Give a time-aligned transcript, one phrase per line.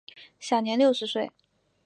[0.39, 1.29] 享年六十岁。